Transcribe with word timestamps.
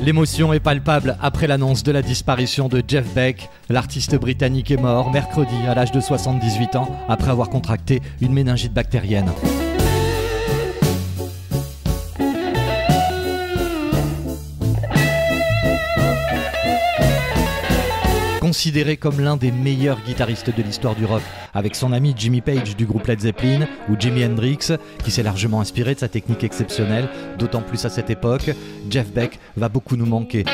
L'émotion 0.00 0.52
est 0.52 0.60
palpable 0.60 1.16
après 1.20 1.46
l'annonce 1.46 1.84
de 1.84 1.92
la 1.92 2.02
disparition 2.02 2.68
de 2.68 2.82
Jeff 2.86 3.06
Beck. 3.14 3.50
L'artiste 3.68 4.16
britannique 4.16 4.70
est 4.72 4.76
mort 4.76 5.12
mercredi 5.12 5.54
à 5.68 5.74
l'âge 5.74 5.92
de 5.92 6.00
78 6.00 6.74
ans 6.74 6.88
après 7.08 7.30
avoir 7.30 7.50
contracté 7.50 8.02
une 8.20 8.32
méningite 8.32 8.72
bactérienne. 8.72 9.30
Considéré 18.60 18.98
comme 18.98 19.20
l'un 19.20 19.38
des 19.38 19.52
meilleurs 19.52 20.02
guitaristes 20.02 20.54
de 20.54 20.62
l'histoire 20.62 20.94
du 20.94 21.06
rock, 21.06 21.22
avec 21.54 21.74
son 21.74 21.94
ami 21.94 22.12
Jimmy 22.14 22.42
Page 22.42 22.76
du 22.76 22.84
groupe 22.84 23.06
Led 23.06 23.18
Zeppelin 23.18 23.66
ou 23.88 23.98
Jimi 23.98 24.22
Hendrix, 24.22 24.72
qui 25.02 25.10
s'est 25.10 25.22
largement 25.22 25.62
inspiré 25.62 25.94
de 25.94 26.00
sa 26.00 26.08
technique 26.08 26.44
exceptionnelle, 26.44 27.08
d'autant 27.38 27.62
plus 27.62 27.82
à 27.86 27.88
cette 27.88 28.10
époque, 28.10 28.50
Jeff 28.90 29.10
Beck 29.14 29.38
va 29.56 29.70
beaucoup 29.70 29.96
nous 29.96 30.04
manquer. 30.04 30.44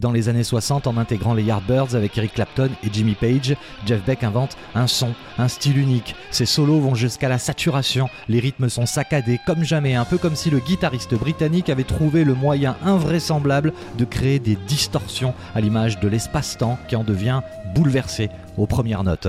Dans 0.00 0.12
les 0.12 0.28
années 0.28 0.44
60, 0.44 0.86
en 0.86 0.96
intégrant 0.96 1.34
les 1.34 1.42
Yardbirds 1.42 1.94
avec 1.94 2.16
Eric 2.16 2.34
Clapton 2.34 2.70
et 2.84 2.88
Jimmy 2.92 3.14
Page, 3.14 3.56
Jeff 3.84 4.04
Beck 4.04 4.22
invente 4.22 4.56
un 4.74 4.86
son, 4.86 5.12
un 5.38 5.48
style 5.48 5.76
unique. 5.76 6.14
Ses 6.30 6.46
solos 6.46 6.80
vont 6.80 6.94
jusqu'à 6.94 7.28
la 7.28 7.38
saturation, 7.38 8.08
les 8.28 8.38
rythmes 8.38 8.68
sont 8.68 8.86
saccadés 8.86 9.40
comme 9.46 9.64
jamais, 9.64 9.94
un 9.94 10.04
peu 10.04 10.18
comme 10.18 10.36
si 10.36 10.50
le 10.50 10.60
guitariste 10.60 11.14
britannique 11.14 11.68
avait 11.68 11.84
trouvé 11.84 12.24
le 12.24 12.34
moyen 12.34 12.76
invraisemblable 12.84 13.72
de 13.98 14.04
créer 14.04 14.38
des 14.38 14.56
distorsions 14.68 15.34
à 15.54 15.60
l'image 15.60 15.98
de 16.00 16.08
l'espace-temps 16.08 16.78
qui 16.88 16.96
en 16.96 17.04
devient 17.04 17.40
bouleversé 17.74 18.30
aux 18.56 18.66
premières 18.66 19.04
notes. 19.04 19.28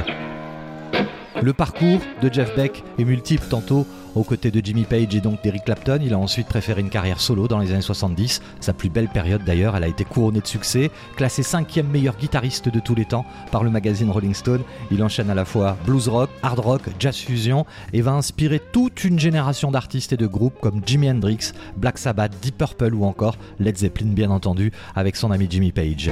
Le 1.42 1.54
parcours 1.54 2.00
de 2.22 2.32
Jeff 2.32 2.54
Beck 2.56 2.84
est 2.98 3.06
multiple, 3.06 3.46
tantôt 3.50 3.88
aux 4.16 4.24
côtés 4.24 4.52
de 4.52 4.60
Jimmy 4.64 4.84
Page 4.84 5.16
et 5.16 5.22
donc 5.22 5.42
d'Eric 5.42 5.64
Clapton. 5.64 6.00
Il 6.02 6.14
a 6.14 6.18
ensuite 6.18 6.48
préféré 6.48 6.82
une 6.82 6.90
carrière 6.90 7.22
solo 7.22 7.48
dans 7.48 7.60
les 7.60 7.72
années 7.72 7.82
70. 7.82 8.42
Sa 8.60 8.74
plus 8.74 8.90
belle 8.90 9.08
période 9.08 9.44
d'ailleurs, 9.46 9.78
elle 9.78 9.86
a 9.86 9.88
été 9.88 10.04
couronnée 10.04 10.42
de 10.42 10.48
succès. 10.48 10.92
Classé 11.16 11.44
cinquième 11.44 11.88
meilleur 11.88 12.18
guitariste 12.18 12.68
de 12.68 12.80
tous 12.80 12.96
les 12.96 13.06
temps 13.06 13.26
par 13.52 13.64
le 13.64 13.70
magazine 13.70 14.12
Rolling 14.12 14.34
Stone, 14.34 14.64
il 14.92 15.02
enchaîne 15.02 15.30
à 15.30 15.36
la 15.36 15.46
fois 15.46 15.78
blues 15.86 16.10
rock, 16.10 16.30
hard 16.44 16.60
rock, 16.60 16.82
jazz 17.00 17.16
fusion 17.16 17.66
et 17.94 18.02
va 18.02 18.12
inspirer 18.12 18.60
toute 18.60 19.06
une 19.06 19.20
génération 19.20 19.72
d'artistes 19.72 20.12
et 20.12 20.18
de 20.18 20.28
groupes 20.28 20.60
comme 20.60 20.82
Jimi 20.86 21.10
Hendrix, 21.10 21.54
Black 21.78 22.00
Sabbath, 22.00 22.34
Deep 22.42 22.58
Purple 22.58 22.94
ou 22.94 23.06
encore 23.06 23.38
Led 23.60 23.78
Zeppelin 23.78 24.12
bien 24.12 24.32
entendu 24.32 24.74
avec 24.96 25.16
son 25.16 25.32
ami 25.32 25.48
Jimmy 25.50 25.72
Page. 25.72 26.12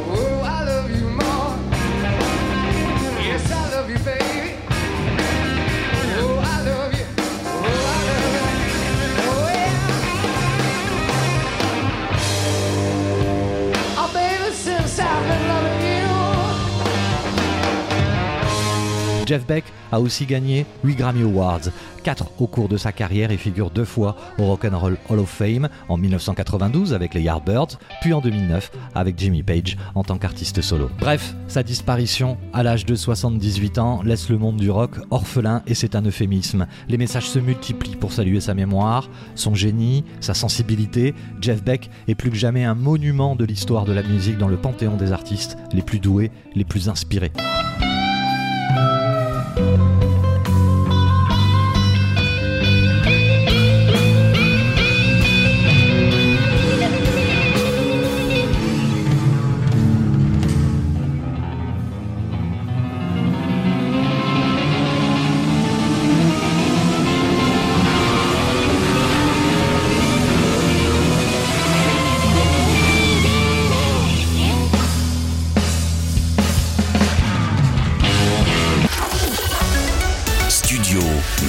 Jeff 19.28 19.45
Beck 19.45 19.66
a 19.91 20.00
aussi 20.00 20.25
gagné 20.25 20.66
8 20.85 20.96
Grammy 20.96 21.24
Awards, 21.24 21.69
4 22.03 22.31
au 22.40 22.47
cours 22.47 22.69
de 22.69 22.78
sa 22.78 22.94
carrière 22.94 23.31
et 23.31 23.38
figure 23.38 23.69
deux 23.69 23.84
fois 23.84 24.16
au 24.40 24.46
Rock'n'Roll 24.46 24.97
Hall 25.09 25.19
of 25.19 25.29
Fame 25.29 25.68
en 25.90 25.97
1992 25.97 26.94
avec 26.94 27.13
les 27.13 27.22
Yardbirds, 27.22 27.78
puis 28.01 28.13
en 28.13 28.22
2009 28.22 28.72
avec 28.96 29.19
Jimmy 29.19 29.44
Page 29.44 29.78
en 29.96 30.06
tant 30.06 30.18
qu'artiste 30.18 30.62
solo. 30.62 30.90
Bref, 31.00 31.35
sa 31.50 31.62
disparition 31.62 32.38
à 32.53 32.63
l'âge 32.63 32.85
de 32.85 32.96
78 32.96 33.79
ans 33.79 34.01
laisse 34.01 34.29
le 34.29 34.38
monde 34.38 34.56
du 34.56 34.72
rock 34.72 34.91
orphelin 35.12 35.62
et 35.68 35.74
c'est 35.74 35.96
un 35.96 36.06
euphémisme. 36.06 36.66
Les 36.88 36.97
messages 36.97 37.30
se 37.30 37.40
multiplient 37.40 37.97
pour 37.97 38.13
saluer 38.13 38.40
sa 38.40 38.53
mémoire, 38.53 39.09
son 39.35 39.56
génie, 39.56 40.06
sa 40.22 40.34
sensibilité. 40.34 41.13
Jeff 41.41 41.62
Beck 41.62 41.90
est 42.07 42.16
plus 42.16 42.30
que 42.30 42.38
jamais 42.38 42.63
un 42.63 42.75
monument 42.75 43.35
de 43.35 43.44
l'histoire 43.44 43.84
de 43.84 43.91
la 43.91 44.03
musique 44.03 44.38
dans 44.38 44.47
le 44.47 44.57
panthéon 44.57 44.96
des 44.96 45.12
artistes 45.12 45.57
les 45.74 45.81
plus 45.81 46.00
doués, 46.00 46.31
les 46.56 46.63
plus 46.63 46.88
inspirés. 46.88 47.34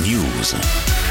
News. 0.02 1.07